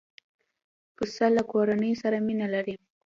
[0.95, 2.75] پسه له کورنۍ سره مینه لري.